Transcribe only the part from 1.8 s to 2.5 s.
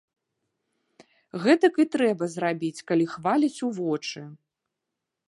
і трэба